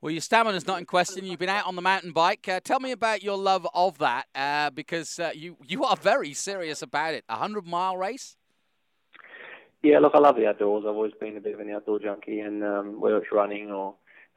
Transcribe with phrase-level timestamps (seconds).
[0.00, 1.24] Well, your stamina's not in question.
[1.24, 2.48] You've been out on the mountain bike.
[2.48, 6.32] Uh, tell me about your love of that, uh, because uh, you you are very
[6.34, 7.24] serious about it.
[7.28, 8.36] A hundred mile race.
[9.82, 10.84] Yeah, look, I love the outdoors.
[10.86, 13.94] I've always been a bit of an outdoor junkie, and um, whether it's running or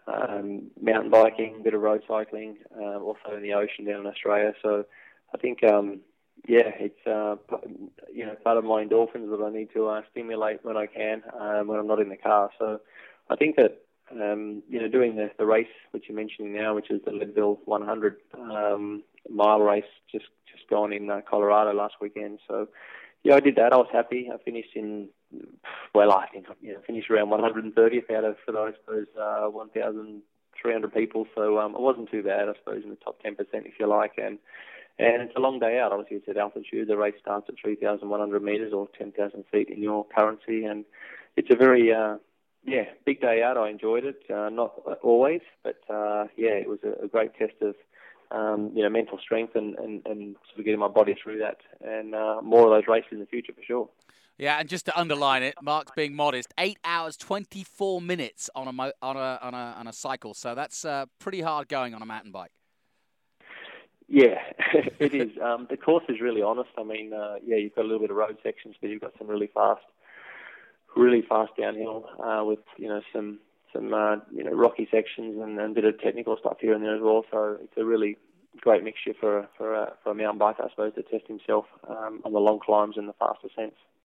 [0.07, 4.07] um, mountain biking, a bit of road cycling, uh, also in the ocean down in
[4.07, 4.53] Australia.
[4.63, 4.85] So
[5.33, 6.01] I think, um,
[6.47, 7.35] yeah, it's uh,
[8.11, 11.21] you know part of my endorphins that I need to uh, stimulate when I can
[11.39, 12.49] um, when I'm not in the car.
[12.57, 12.79] So
[13.29, 16.89] I think that um, you know, doing the, the race which you're mentioning now, which
[16.89, 22.39] is the Leadville 100 um, mile race, just just gone in uh, Colorado last weekend.
[22.47, 22.67] So,
[23.23, 23.73] yeah, I did that.
[23.73, 24.29] I was happy.
[24.33, 25.07] I finished in,
[25.93, 31.27] well, I think you know, finished around 130th out of those those uh, 1,300 people.
[31.35, 34.13] So um, it wasn't too bad, I suppose, in the top 10% if you like.
[34.17, 34.39] And
[34.99, 35.91] and it's a long day out.
[35.91, 36.87] Obviously, it's at altitude.
[36.87, 40.85] The race starts at 3,100 meters or 10,000 feet in your currency, and
[41.37, 42.17] it's a very uh,
[42.63, 43.57] yeah, big day out.
[43.57, 44.23] I enjoyed it.
[44.29, 47.75] Uh, not always, but uh, yeah, it was a, a great test of
[48.31, 51.57] um, you know mental strength and, and, and sort of getting my body through that,
[51.81, 53.89] and uh, more of those races in the future for sure.
[54.37, 56.53] Yeah, and just to underline it, Mark's being modest.
[56.57, 60.33] Eight hours, twenty-four minutes on a mo- on a on a on a cycle.
[60.33, 62.51] So that's uh, pretty hard going on a mountain bike.
[64.07, 64.39] Yeah,
[64.99, 65.31] it is.
[65.41, 66.69] Um, the course is really honest.
[66.77, 69.13] I mean, uh, yeah, you've got a little bit of road sections, but you've got
[69.17, 69.83] some really fast
[70.95, 73.39] really fast downhill uh, with you know some
[73.73, 76.83] some uh, you know rocky sections and, and a bit of technical stuff here and
[76.83, 77.25] there as well.
[77.31, 78.17] So it's a really
[78.59, 82.21] great mixture for for a, for a mountain biker, I suppose, to test himself um,
[82.25, 83.77] on the long climbs and the fast ascents.